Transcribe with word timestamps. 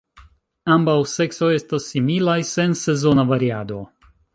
Ambaŭ 0.75 0.95
seksoj 1.11 1.51
estas 1.59 1.93
similaj, 1.93 2.41
sen 2.57 2.77
sezona 2.87 3.31
variado. 3.35 3.85